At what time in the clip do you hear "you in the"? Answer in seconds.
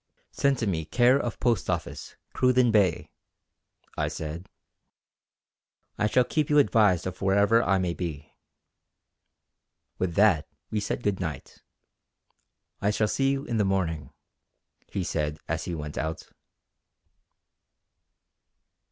13.29-13.63